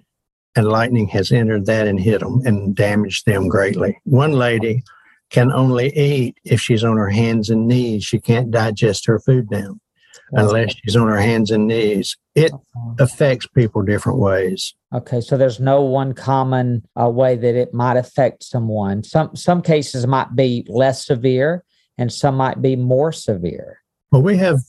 And 0.56 0.68
lightning 0.68 1.08
has 1.08 1.32
entered 1.32 1.66
that 1.68 1.88
and 1.88 2.00
hit 2.00 2.20
them 2.20 2.42
and 2.46 2.76
damaged 2.76 3.26
them 3.26 3.48
greatly. 3.48 4.00
One 4.04 4.34
lady 4.34 4.84
can 5.30 5.52
only 5.52 5.96
eat 5.98 6.38
if 6.44 6.60
she's 6.60 6.84
on 6.84 6.98
her 6.98 7.10
hands 7.10 7.50
and 7.50 7.68
knees. 7.68 8.04
She 8.04 8.20
can't 8.20 8.52
digest 8.52 9.06
her 9.06 9.20
food 9.20 9.50
now 9.50 9.78
unless 10.34 10.76
she's 10.76 10.96
on 10.96 11.08
her 11.08 11.20
hands 11.20 11.52
and 11.52 11.68
knees. 11.68 12.18
It 12.36 12.52
affects 13.00 13.48
people 13.48 13.82
different 13.82 14.20
ways. 14.20 14.74
Okay, 14.94 15.22
so 15.22 15.38
there's 15.38 15.60
no 15.60 15.82
one 15.82 16.14
common 16.14 16.86
uh, 17.00 17.10
way 17.10 17.36
that 17.36 17.56
it 17.56 17.74
might 17.74 17.98
affect 17.98 18.44
someone. 18.44 19.04
Some 19.04 19.36
some 19.36 19.62
cases 19.62 20.06
might 20.08 20.36
be 20.36 20.66
less 20.68 21.06
severe, 21.06 21.64
and 21.98 22.12
some 22.12 22.36
might 22.36 22.62
be 22.62 22.76
more 22.76 23.12
severe. 23.12 23.82
Well, 24.12 24.22
we 24.22 24.38
have 24.38 24.60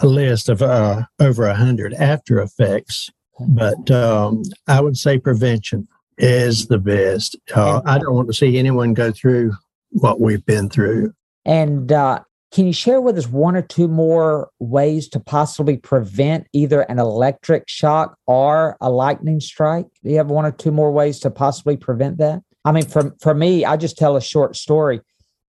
a 0.00 0.06
list 0.06 0.48
of 0.48 0.62
uh, 0.62 1.02
over 1.18 1.46
a 1.46 1.54
hundred 1.54 1.94
after 1.94 2.40
effects, 2.40 3.10
but 3.40 3.90
um, 3.90 4.42
I 4.66 4.80
would 4.80 4.96
say 4.96 5.18
prevention 5.18 5.88
is 6.18 6.66
the 6.66 6.78
best. 6.78 7.36
Uh, 7.54 7.82
I 7.84 7.98
don't 7.98 8.14
want 8.14 8.28
to 8.28 8.34
see 8.34 8.58
anyone 8.58 8.94
go 8.94 9.10
through 9.10 9.52
what 9.90 10.20
we've 10.20 10.44
been 10.44 10.68
through. 10.68 11.12
And 11.44 11.90
uh, 11.92 12.20
can 12.52 12.66
you 12.66 12.72
share 12.72 13.00
with 13.00 13.18
us 13.18 13.26
one 13.26 13.56
or 13.56 13.62
two 13.62 13.88
more 13.88 14.48
ways 14.60 15.08
to 15.08 15.20
possibly 15.20 15.76
prevent 15.76 16.46
either 16.52 16.82
an 16.82 16.98
electric 16.98 17.64
shock 17.68 18.16
or 18.26 18.76
a 18.80 18.90
lightning 18.90 19.40
strike? 19.40 19.86
Do 20.02 20.10
you 20.10 20.16
have 20.18 20.28
one 20.30 20.46
or 20.46 20.52
two 20.52 20.70
more 20.70 20.92
ways 20.92 21.18
to 21.20 21.30
possibly 21.30 21.76
prevent 21.76 22.18
that? 22.18 22.42
I 22.64 22.72
mean, 22.72 22.86
for, 22.86 23.14
for 23.20 23.34
me, 23.34 23.64
I 23.64 23.76
just 23.76 23.98
tell 23.98 24.16
a 24.16 24.20
short 24.20 24.56
story. 24.56 25.00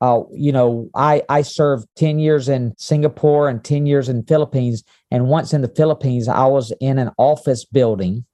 Uh, 0.03 0.23
you 0.33 0.51
know, 0.51 0.89
I, 0.93 1.23
I 1.29 1.43
served 1.43 1.87
10 1.95 2.19
years 2.19 2.49
in 2.49 2.73
Singapore 2.77 3.47
and 3.47 3.63
10 3.63 3.85
years 3.85 4.09
in 4.09 4.23
Philippines. 4.23 4.83
And 5.09 5.29
once 5.29 5.53
in 5.53 5.61
the 5.61 5.69
Philippines, 5.69 6.27
I 6.27 6.45
was 6.45 6.73
in 6.81 6.99
an 6.99 7.11
office 7.17 7.63
building 7.63 8.25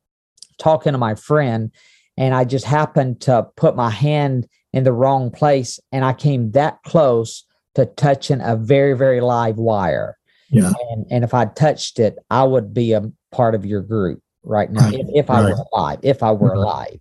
talking 0.58 0.94
to 0.94 0.98
my 0.98 1.14
friend, 1.14 1.72
and 2.18 2.34
I 2.34 2.44
just 2.44 2.66
happened 2.66 3.22
to 3.22 3.46
put 3.56 3.76
my 3.76 3.92
hand 3.92 4.48
in 4.74 4.84
the 4.84 4.92
wrong 4.92 5.30
place. 5.30 5.80
And 5.92 6.04
I 6.04 6.14
came 6.14 6.54
that 6.54 6.82
close 6.82 7.46
to 7.76 7.86
touching 7.86 8.42
a 8.42 8.56
very, 8.56 8.98
very 8.98 9.22
live 9.22 9.58
wire. 9.58 10.18
Yeah. 10.50 10.74
And, 10.90 11.06
and 11.12 11.24
if 11.24 11.36
I 11.36 11.46
touched 11.46 12.00
it, 12.00 12.18
I 12.32 12.46
would 12.46 12.74
be 12.74 12.94
a 12.94 13.12
part 13.32 13.54
of 13.54 13.64
your 13.64 13.84
group 13.84 14.24
right 14.42 14.72
now 14.72 14.86
right. 14.86 14.96
if, 14.96 15.08
if 15.14 15.30
I 15.30 15.44
right. 15.44 15.54
were 15.54 15.66
alive, 15.72 16.00
if 16.02 16.24
I 16.24 16.32
were 16.32 16.50
right. 16.50 16.58
alive. 16.58 17.00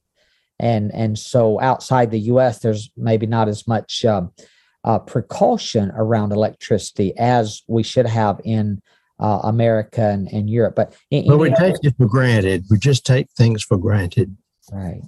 And 0.61 0.93
and 0.93 1.19
so 1.19 1.59
outside 1.59 2.11
the 2.11 2.21
U.S., 2.33 2.59
there's 2.59 2.91
maybe 2.97 3.27
not 3.27 3.49
as 3.49 3.67
much 3.67 4.05
um, 4.05 4.33
uh, 4.85 4.99
precaution 4.99 5.91
around 5.95 6.33
electricity 6.33 7.17
as 7.19 7.63
we 7.67 7.83
should 7.83 8.07
have 8.07 8.41
in 8.45 8.81
uh, 9.21 9.41
America 9.45 10.03
and, 10.03 10.29
and 10.29 10.49
Europe. 10.49 10.75
But 10.77 10.97
in, 11.11 11.25
well, 11.27 11.39
we 11.39 11.51
take 11.51 11.77
it 11.83 11.95
for 11.97 12.07
granted. 12.07 12.65
We 12.71 12.79
just 12.79 13.05
take 13.05 13.31
things 13.33 13.63
for 13.63 13.77
granted. 13.77 14.37
Right. 14.73 15.03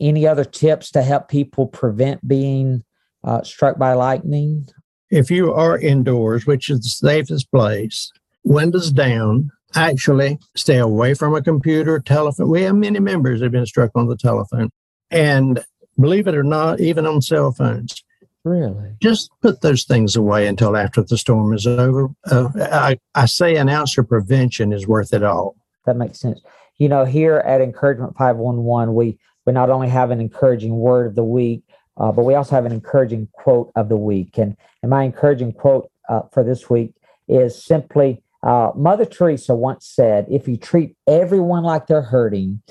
Any 0.00 0.26
other 0.26 0.44
tips 0.44 0.90
to 0.92 1.02
help 1.02 1.28
people 1.28 1.66
prevent 1.66 2.26
being 2.26 2.84
uh, 3.24 3.42
struck 3.42 3.78
by 3.78 3.94
lightning? 3.94 4.68
if 5.12 5.30
you 5.30 5.52
are 5.52 5.78
indoors, 5.78 6.46
which 6.46 6.70
is 6.70 6.80
the 6.80 6.88
safest 6.88 7.50
place, 7.50 8.10
windows 8.44 8.90
down, 8.90 9.50
actually 9.74 10.38
stay 10.56 10.78
away 10.78 11.12
from 11.12 11.34
a 11.34 11.42
computer, 11.42 12.00
telephone. 12.00 12.48
We 12.48 12.62
have 12.62 12.74
many 12.74 12.98
members 12.98 13.38
that 13.38 13.46
have 13.46 13.52
been 13.52 13.66
struck 13.66 13.90
on 13.94 14.08
the 14.08 14.16
telephone. 14.16 14.70
And 15.10 15.62
believe 16.00 16.26
it 16.26 16.34
or 16.34 16.42
not, 16.42 16.80
even 16.80 17.06
on 17.06 17.20
cell 17.20 17.52
phones. 17.52 18.02
Really? 18.44 18.96
Just 19.00 19.30
put 19.40 19.60
those 19.60 19.84
things 19.84 20.16
away 20.16 20.46
until 20.46 20.76
after 20.76 21.02
the 21.02 21.16
storm 21.16 21.52
is 21.52 21.66
over. 21.66 22.08
Uh, 22.26 22.48
I, 22.56 22.98
I 23.14 23.26
say 23.26 23.56
an 23.56 23.68
ounce 23.68 23.96
of 23.98 24.08
prevention 24.08 24.72
is 24.72 24.86
worth 24.86 25.12
it 25.12 25.22
all. 25.22 25.56
That 25.86 25.96
makes 25.96 26.18
sense. 26.18 26.40
You 26.78 26.88
know, 26.88 27.04
here 27.04 27.38
at 27.38 27.60
Encouragement 27.60 28.16
511, 28.16 28.94
we, 28.94 29.18
we 29.46 29.52
not 29.52 29.70
only 29.70 29.88
have 29.88 30.10
an 30.10 30.20
encouraging 30.20 30.76
word 30.76 31.06
of 31.06 31.14
the 31.14 31.24
week, 31.24 31.62
uh, 31.96 32.10
but 32.10 32.24
we 32.24 32.34
also 32.34 32.56
have 32.56 32.66
an 32.66 32.72
encouraging 32.72 33.28
quote 33.32 33.70
of 33.76 33.88
the 33.88 33.96
week. 33.96 34.38
And, 34.38 34.56
and 34.82 34.90
my 34.90 35.04
encouraging 35.04 35.52
quote 35.52 35.90
uh, 36.08 36.22
for 36.32 36.42
this 36.42 36.68
week 36.68 36.94
is 37.28 37.62
simply 37.62 38.22
uh, 38.42 38.72
Mother 38.74 39.04
Teresa 39.04 39.54
once 39.54 39.86
said, 39.86 40.26
If 40.28 40.48
you 40.48 40.56
treat 40.56 40.96
everyone 41.06 41.62
like 41.62 41.86
they're 41.86 42.02
hurting, 42.02 42.62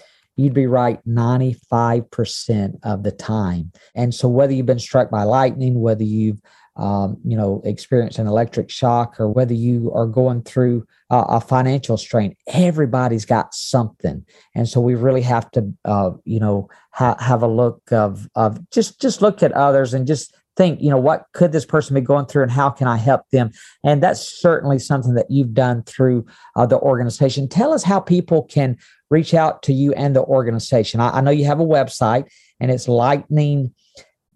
you'd 0.42 0.54
be 0.54 0.68
right 0.68 1.00
95% 1.08 2.80
of 2.84 3.04
the 3.04 3.12
time. 3.12 3.72
And 3.96 4.14
so, 4.14 4.28
whether 4.28 4.54
you've 4.54 4.66
been 4.66 4.80
struck 4.80 5.10
by 5.10 5.24
lightning, 5.24 5.82
whether 5.82 6.04
you've 6.04 6.42
um, 6.78 7.18
you 7.26 7.36
know, 7.36 7.62
experience 7.66 8.18
an 8.18 8.28
electric 8.28 8.70
shock 8.70 9.20
or 9.20 9.28
whether 9.28 9.54
you 9.54 9.92
are 9.94 10.08
going 10.08 10.42
through 10.42 10.88
uh, 11.10 11.26
a 11.28 11.42
financial 11.42 11.98
strain, 11.98 12.36
everybody's 12.48 13.26
got 13.26 13.54
something. 13.54 14.26
And 14.56 14.68
so 14.70 14.80
we 14.80 14.96
really 14.96 15.22
have 15.22 15.52
to, 15.52 15.74
uh, 15.84 16.12
you 16.24 16.40
know, 16.40 16.70
ha- 16.92 17.18
have 17.20 17.44
a 17.44 17.48
look 17.48 17.82
of, 17.92 18.30
of 18.36 18.70
just, 18.72 19.02
just 19.02 19.22
look 19.22 19.44
at 19.44 19.52
others 19.52 19.94
and 19.94 20.08
just 20.08 20.34
think, 20.56 20.82
you 20.82 20.90
know, 20.90 20.98
what 20.98 21.26
could 21.34 21.52
this 21.52 21.66
person 21.66 21.94
be 21.94 22.02
going 22.02 22.26
through 22.26 22.44
and 22.44 22.52
how 22.52 22.70
can 22.70 22.88
I 22.88 22.98
help 22.98 23.30
them? 23.32 23.52
And 23.84 24.02
that's 24.02 24.22
certainly 24.22 24.80
something 24.80 25.14
that 25.16 25.30
you've 25.30 25.54
done 25.54 25.84
through 25.84 26.26
uh, 26.56 26.66
the 26.66 26.80
organization. 26.80 27.50
Tell 27.50 27.74
us 27.74 27.84
how 27.84 28.00
people 28.00 28.44
can 28.44 28.78
reach 29.12 29.34
out 29.36 29.62
to 29.64 29.74
you 29.74 29.94
and 29.94 30.16
the 30.16 30.24
organization. 30.24 31.00
I, 31.00 31.18
I 31.18 31.22
know 31.22 31.30
you 31.30 31.46
have 31.46 31.60
a 31.60 31.66
website 31.66 32.28
and 32.60 32.72
it's 32.72 32.88
lightning 32.88 33.76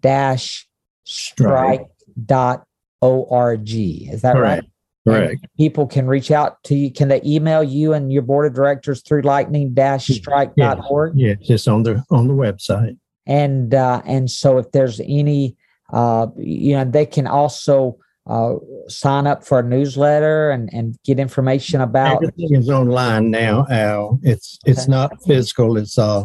dash 0.00 0.68
strike 1.04 1.86
dot 2.24 2.64
org. 3.00 3.68
Is 3.68 4.22
that 4.22 4.34
Correct. 4.34 4.62
right? 4.62 4.70
Correct. 5.04 5.30
And 5.42 5.50
people 5.56 5.86
can 5.86 6.06
reach 6.06 6.30
out 6.30 6.62
to 6.64 6.74
you. 6.74 6.92
Can 6.92 7.08
they 7.08 7.20
email 7.24 7.62
you 7.62 7.92
and 7.92 8.12
your 8.12 8.22
board 8.22 8.46
of 8.46 8.54
directors 8.54 9.02
through 9.02 9.22
lightning 9.22 9.74
strike.org? 9.98 11.12
Yeah, 11.16 11.34
just 11.34 11.66
on 11.66 11.82
the 11.82 12.04
on 12.10 12.28
the 12.28 12.34
website. 12.34 12.98
And 13.26 13.74
uh, 13.74 14.02
and 14.04 14.30
so 14.30 14.58
if 14.58 14.70
there's 14.72 15.00
any 15.00 15.56
uh, 15.92 16.26
you 16.36 16.74
know, 16.74 16.84
they 16.84 17.06
can 17.06 17.26
also 17.26 17.98
uh, 18.26 18.54
sign 18.88 19.26
up 19.26 19.44
for 19.44 19.60
a 19.60 19.62
newsletter 19.62 20.50
and, 20.50 20.68
and 20.72 20.98
get 21.04 21.18
information 21.18 21.80
about 21.80 22.16
everything 22.16 22.54
is 22.54 22.68
online 22.68 23.30
now, 23.30 23.66
Al. 23.70 24.18
It's 24.22 24.58
okay. 24.64 24.72
it's 24.72 24.88
not 24.88 25.12
physical, 25.24 25.76
it's 25.76 25.98
uh 25.98 26.24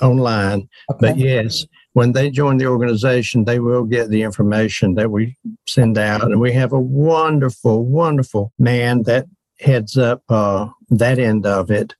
online. 0.00 0.68
Okay. 0.90 1.08
But 1.08 1.18
yes, 1.18 1.66
when 1.92 2.12
they 2.12 2.30
join 2.30 2.56
the 2.56 2.66
organization, 2.66 3.44
they 3.44 3.60
will 3.60 3.84
get 3.84 4.10
the 4.10 4.22
information 4.22 4.94
that 4.94 5.10
we 5.10 5.36
send 5.66 5.96
out. 5.96 6.24
And 6.24 6.40
we 6.40 6.52
have 6.52 6.72
a 6.72 6.80
wonderful, 6.80 7.84
wonderful 7.84 8.52
man 8.58 9.02
that 9.04 9.26
heads 9.60 9.96
up 9.96 10.22
uh, 10.28 10.68
that 10.90 11.18
end 11.18 11.46
of 11.46 11.70
it. 11.70 11.94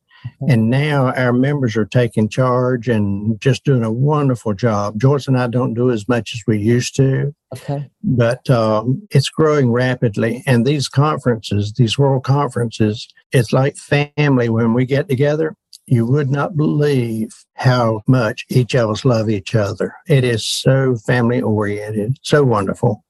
And 0.48 0.70
now 0.70 1.12
our 1.14 1.32
members 1.32 1.76
are 1.76 1.86
taking 1.86 2.28
charge 2.28 2.88
and 2.88 3.40
just 3.40 3.64
doing 3.64 3.82
a 3.82 3.92
wonderful 3.92 4.54
job. 4.54 5.00
Joyce 5.00 5.26
and 5.26 5.38
I 5.38 5.46
don't 5.46 5.74
do 5.74 5.90
as 5.90 6.08
much 6.08 6.34
as 6.34 6.42
we 6.46 6.58
used 6.58 6.96
to. 6.96 7.34
Okay. 7.54 7.90
But 8.02 8.48
um, 8.50 9.06
it's 9.10 9.28
growing 9.28 9.72
rapidly. 9.72 10.42
And 10.46 10.66
these 10.66 10.88
conferences, 10.88 11.72
these 11.74 11.98
world 11.98 12.24
conferences, 12.24 13.08
it's 13.32 13.52
like 13.52 13.76
family 13.76 14.48
when 14.48 14.74
we 14.74 14.86
get 14.86 15.08
together 15.08 15.56
you 15.86 16.06
would 16.06 16.30
not 16.30 16.56
believe 16.56 17.44
how 17.54 18.02
much 18.06 18.46
each 18.48 18.74
of 18.74 18.90
us 18.90 19.04
love 19.04 19.28
each 19.28 19.54
other. 19.54 19.94
It 20.08 20.24
is 20.24 20.46
so 20.46 20.96
family 20.96 21.42
oriented, 21.42 22.18
so 22.22 22.44
wonderful. 22.44 23.04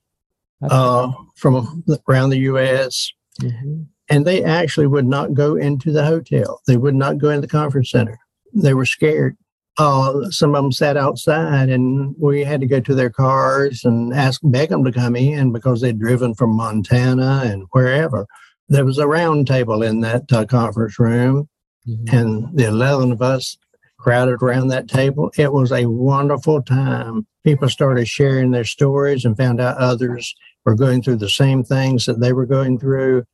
okay. 0.64 0.70
Uh, 0.70 1.12
from 1.36 1.84
around 2.08 2.30
the 2.30 2.40
U.S. 2.40 3.12
Mm-hmm. 3.42 3.84
And 4.10 4.26
they 4.26 4.44
actually 4.44 4.88
would 4.88 5.06
not 5.06 5.34
go 5.34 5.56
into 5.56 5.92
the 5.92 6.06
hotel. 6.06 6.62
They 6.68 6.78
would 6.78 6.96
not 6.96 7.18
go 7.18 7.30
in 7.30 7.42
the 7.42 7.48
conference 7.48 7.92
center. 7.92 8.20
They 8.54 8.74
were 8.74 8.86
scared 8.86 9.38
uh, 9.82 10.30
some 10.30 10.54
of 10.54 10.62
them 10.62 10.72
sat 10.72 10.96
outside 10.96 11.70
and 11.70 12.14
we 12.20 12.44
had 12.44 12.62
to 12.62 12.68
go 12.68 12.80
to 12.80 12.94
their 12.94 13.10
cars 13.10 13.84
and 13.84 14.14
ask, 14.14 14.40
beg 14.44 14.70
them 14.70 14.84
to 14.84 14.92
come 14.92 15.16
in 15.16 15.52
because 15.52 15.82
they'd 15.82 16.00
driven 16.00 16.36
from 16.36 16.56
Montana 16.56 17.42
and 17.46 17.66
wherever. 17.72 18.28
There 18.70 18.86
was 18.86 19.00
a 19.00 19.08
round 19.08 19.48
table 19.48 19.82
in 19.82 20.02
that 20.02 20.32
uh, 20.32 20.46
conference 20.46 21.00
room, 21.00 21.50
mm-hmm. 21.88 22.16
and 22.16 22.56
the 22.56 22.68
11 22.68 23.12
of 23.12 23.24
us 23.24 23.58
crowded 23.98 24.44
around 24.44 24.68
that 24.68 24.88
table. 24.88 25.32
It 25.36 25.52
was 25.52 25.72
a 25.72 25.88
wonderful 25.88 26.62
time. 26.62 27.26
People 27.44 27.68
started 27.68 28.08
sharing 28.08 28.52
their 28.52 28.66
stories 28.66 29.26
and 29.26 29.36
found 29.36 29.60
out 29.60 29.78
others 29.78 30.36
were 30.64 30.76
going 30.76 31.02
through 31.02 31.18
the 31.18 31.30
same 31.30 31.64
things 31.64 32.06
that 32.06 32.20
they 32.20 32.34
were 32.34 32.46
going 32.46 32.78
through. 32.78 33.26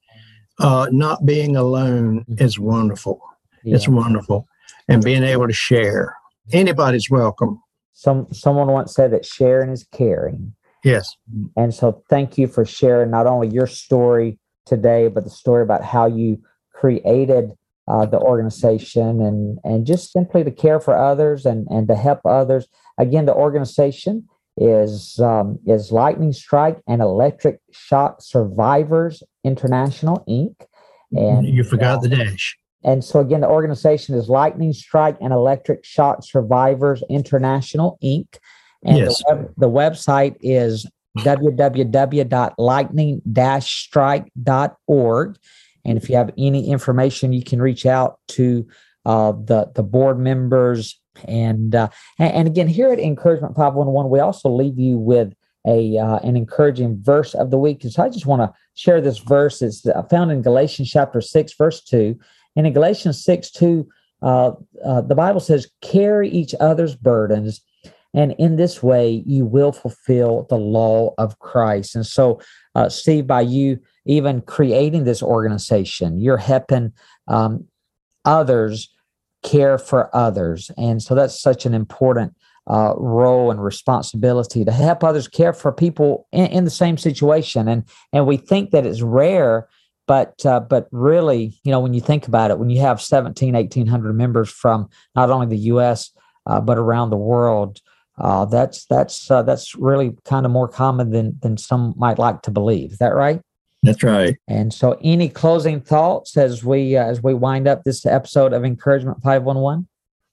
Uh, 0.60 0.88
not 0.92 1.26
being 1.26 1.58
alone 1.58 2.22
mm-hmm. 2.22 2.44
is 2.44 2.58
wonderful. 2.58 3.20
Yeah. 3.66 3.76
It's 3.76 3.90
wonderful. 3.90 4.48
And 4.88 5.04
being 5.04 5.24
able 5.24 5.48
to 5.48 5.54
share 5.54 6.17
anybody's 6.52 7.10
welcome. 7.10 7.62
Some 7.94 8.28
someone 8.32 8.68
once 8.68 8.94
said 8.94 9.12
that 9.12 9.26
sharing 9.26 9.72
is 9.72 9.86
caring. 9.92 10.54
Yes. 10.84 11.16
And 11.56 11.74
so 11.74 12.04
thank 12.10 12.38
you 12.38 12.48
for 12.48 12.66
sharing 12.66 13.12
not 13.12 13.28
only 13.28 13.48
your 13.48 13.68
story 13.68 14.40
today, 14.66 15.08
but 15.08 15.24
the 15.24 15.30
story 15.30 15.64
about 15.64 15.84
how 15.84 16.06
you 16.06 16.42
created 16.74 17.52
uh, 17.88 18.06
the 18.06 18.20
organization 18.20 19.22
and 19.22 19.60
and 19.64 19.86
just 19.86 20.12
simply 20.12 20.44
to 20.44 20.52
care 20.52 20.80
for 20.80 20.96
others 20.96 21.46
and 21.46 21.68
and 21.70 21.88
to 21.88 21.96
help 21.96 22.22
others. 22.26 22.68
Again, 22.98 23.26
the 23.26 23.34
organization 23.34 24.28
is 24.58 25.20
um, 25.20 25.60
is 25.66 25.92
Lightning 25.92 26.34
Strike 26.34 26.80
and 26.88 27.02
Electric 27.02 27.60
Shock 27.72 28.22
Survivors 28.22 29.24
International 29.44 30.24
Inc. 30.28 30.56
And 31.12 31.48
you 31.48 31.64
forgot 31.64 32.00
uh, 32.00 32.02
the 32.02 32.10
dash. 32.10 32.58
And 32.84 33.04
so, 33.04 33.20
again, 33.20 33.42
the 33.42 33.48
organization 33.48 34.16
is 34.16 34.30
Lightning 34.30 34.74
Strike 34.74 35.18
and 35.20 35.34
Electric 35.34 35.84
Shock 35.84 36.24
Survivors 36.24 37.04
International, 37.10 37.98
Inc. 38.04 38.38
And 38.84 39.00
yes. 39.00 39.18
the, 39.18 39.36
web, 39.36 39.54
the 39.58 39.70
website 39.70 40.36
is 40.42 40.86
www.lightning 41.20 43.22
strike.org. 43.60 45.38
And 45.86 45.98
if 45.98 46.10
you 46.10 46.16
have 46.16 46.32
any 46.38 46.70
information, 46.70 47.34
you 47.34 47.44
can 47.44 47.62
reach 47.62 47.86
out 47.86 48.20
to 48.30 48.68
uh, 49.06 49.32
the, 49.32 49.72
the 49.74 49.84
board 49.84 50.20
members. 50.20 51.00
And, 51.26 51.74
uh, 51.74 51.88
and 52.20 52.48
again, 52.48 52.68
here 52.68 52.92
at 52.92 53.00
Encouragement 53.00 53.56
511, 53.56 54.12
we 54.12 54.20
also 54.20 54.50
leave 54.50 54.78
you 54.78 55.00
with 55.00 55.34
a 55.66 55.98
uh, 55.98 56.20
an 56.20 56.38
encouraging 56.38 57.02
verse 57.02 57.34
of 57.34 57.52
the 57.52 57.58
week. 57.58 57.84
And 57.84 57.92
so 57.92 58.04
I 58.04 58.10
just 58.10 58.26
want 58.26 58.42
to 58.42 58.54
share 58.76 59.02
this 59.02 59.18
verse. 59.18 59.62
It's 59.62 59.86
found 60.10 60.32
in 60.32 60.42
Galatians 60.42 60.90
chapter 60.90 61.20
6, 61.20 61.54
verse 61.54 61.84
2. 61.84 62.18
And 62.58 62.68
in 62.68 62.74
Galatians 62.74 63.24
6 63.24 63.52
2, 63.52 63.88
uh, 64.24 64.52
uh, 64.84 65.02
the 65.02 65.16
Bible 65.16 65.40
says, 65.40 65.70
carry 65.82 66.28
each 66.30 66.54
other's 66.60 66.96
burdens. 66.96 67.62
And 68.14 68.34
in 68.40 68.56
this 68.56 68.82
way, 68.82 69.24
you 69.28 69.46
will 69.46 69.72
fulfill 69.72 70.48
the 70.50 70.58
law 70.58 71.14
of 71.20 71.38
Christ. 71.38 71.96
And 71.96 72.06
so, 72.06 72.42
uh, 72.74 72.90
Steve, 72.90 73.28
by 73.28 73.42
you 73.42 73.80
even 74.06 74.42
creating 74.42 75.04
this 75.04 75.22
organization, 75.22 76.20
you're 76.20 76.38
helping 76.38 76.94
um, 77.28 77.66
others 78.26 78.90
care 79.44 79.78
for 79.78 80.14
others. 80.16 80.72
And 80.78 81.02
so 81.02 81.14
that's 81.14 81.40
such 81.40 81.66
an 81.68 81.76
important 81.76 82.34
uh, 82.70 82.94
role 82.98 83.52
and 83.52 83.64
responsibility 83.64 84.66
to 84.66 84.72
help 84.72 85.04
others 85.04 85.28
care 85.28 85.54
for 85.54 85.72
people 85.72 86.28
in, 86.32 86.48
in, 86.48 86.64
the 86.66 86.70
same 86.70 86.98
situation. 86.98 87.68
And 87.68 87.84
and 88.12 88.28
we 88.28 88.36
think 88.36 88.72
that 88.72 88.86
it's 88.86 89.02
rare 89.02 89.70
but 90.08 90.46
uh, 90.46 90.60
but 90.60 90.88
really 90.92 91.60
you 91.64 91.72
know 91.72 91.80
when 91.80 91.94
you 91.94 92.02
think 92.02 92.28
about 92.28 92.52
it 92.52 92.60
when 92.60 92.70
you 92.70 92.82
have 92.82 93.02
17 93.02 93.54
1800 93.54 94.14
members 94.14 94.50
from 94.50 94.90
not 95.16 95.30
only 95.30 95.48
the 95.48 95.58
us 95.58 96.12
uh, 96.46 96.60
but 96.60 96.78
around 96.78 97.10
the 97.10 97.18
world 97.18 97.82
uh, 98.18 98.46
that's 98.46 98.86
that's 98.86 99.30
uh, 99.30 99.44
that's 99.44 99.76
really 99.76 100.16
kind 100.26 100.46
of 100.46 100.52
more 100.52 100.68
common 100.68 101.12
than 101.12 101.38
than 101.42 101.58
some 101.58 101.94
might 101.98 102.18
like 102.18 102.42
to 102.42 102.52
believe. 102.52 102.92
Is 102.92 102.98
that 102.98 103.14
right? 103.14 103.42
That's 103.84 104.02
right. 104.02 104.36
And 104.48 104.74
so 104.74 104.98
any 105.04 105.30
closing 105.30 105.82
thoughts 105.82 106.36
as 106.36 106.64
we 106.64 106.98
uh, 106.98 107.06
as 107.06 107.22
we 107.22 107.36
wind 107.36 107.68
up 107.68 107.84
this 107.84 108.06
episode 108.06 108.54
of 108.54 108.66
encouragement 108.66 109.22
511 109.22 109.88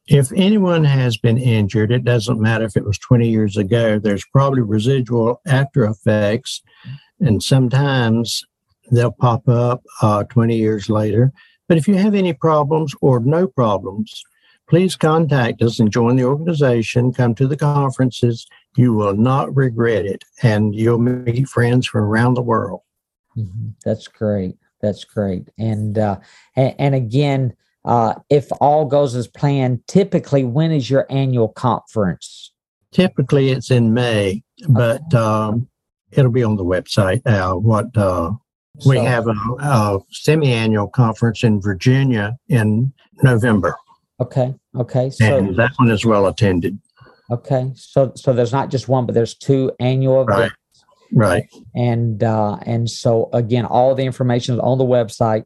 if 0.06 0.30
anyone 0.32 0.84
has 0.84 1.16
been 1.16 1.38
injured, 1.38 1.90
it 1.90 2.04
doesn't 2.04 2.38
matter 2.38 2.64
if 2.66 2.76
it 2.76 2.84
was 2.84 2.98
20 2.98 3.26
years 3.26 3.56
ago, 3.56 3.98
there's 3.98 4.24
probably 4.32 4.60
residual 4.60 5.40
after 5.46 5.84
effects. 5.84 6.62
And 7.20 7.42
sometimes 7.42 8.44
they'll 8.90 9.12
pop 9.12 9.48
up 9.48 9.82
uh, 10.02 10.24
20 10.24 10.56
years 10.56 10.88
later. 10.88 11.32
But 11.68 11.78
if 11.78 11.88
you 11.88 11.94
have 11.94 12.14
any 12.14 12.32
problems 12.32 12.94
or 13.00 13.20
no 13.20 13.46
problems, 13.46 14.22
please 14.68 14.96
contact 14.96 15.62
us 15.62 15.78
and 15.78 15.90
join 15.90 16.16
the 16.16 16.24
organization. 16.24 17.12
Come 17.12 17.34
to 17.36 17.46
the 17.46 17.56
conferences. 17.56 18.46
You 18.76 18.92
will 18.92 19.14
not 19.14 19.54
regret 19.54 20.04
it, 20.04 20.24
and 20.42 20.74
you'll 20.74 20.98
meet 20.98 21.48
friends 21.48 21.86
from 21.86 22.02
around 22.02 22.34
the 22.34 22.42
world. 22.42 22.80
Mm-hmm. 23.36 23.70
That's 23.84 24.08
great. 24.08 24.56
That's 24.80 25.04
great. 25.04 25.48
And 25.58 25.98
uh, 25.98 26.18
and, 26.56 26.74
and 26.78 26.94
again, 26.94 27.54
uh, 27.84 28.14
if 28.30 28.48
all 28.60 28.84
goes 28.84 29.14
as 29.14 29.28
planned, 29.28 29.86
typically 29.86 30.44
when 30.44 30.72
is 30.72 30.90
your 30.90 31.06
annual 31.10 31.48
conference? 31.48 32.52
Typically, 32.92 33.50
it's 33.50 33.70
in 33.70 33.92
May, 33.92 34.42
but 34.68 35.12
um, 35.14 35.68
it'll 36.12 36.30
be 36.30 36.44
on 36.44 36.56
the 36.56 36.64
website. 36.64 37.22
Uh, 37.26 37.54
what 37.54 37.96
uh, 37.96 38.32
we 38.86 38.96
so, 38.96 39.04
have 39.04 39.28
a, 39.28 39.34
a 39.60 40.00
semi-annual 40.10 40.88
conference 40.88 41.44
in 41.44 41.60
Virginia 41.60 42.36
in 42.48 42.92
November. 43.22 43.76
Okay. 44.20 44.54
Okay. 44.76 45.10
So 45.10 45.38
and 45.38 45.56
that 45.56 45.72
one 45.76 45.90
is 45.90 46.04
well 46.04 46.26
attended. 46.26 46.78
Okay. 47.30 47.72
So 47.74 48.12
so 48.16 48.32
there's 48.32 48.52
not 48.52 48.70
just 48.70 48.88
one, 48.88 49.06
but 49.06 49.14
there's 49.14 49.34
two 49.34 49.72
annual 49.80 50.22
events. 50.22 50.40
Right. 50.40 50.52
Right. 51.12 51.46
And 51.74 52.24
uh, 52.24 52.56
and 52.62 52.88
so 52.90 53.28
again, 53.32 53.66
all 53.66 53.94
the 53.94 54.04
information 54.04 54.54
is 54.54 54.60
on 54.60 54.78
the 54.78 54.84
website 54.84 55.44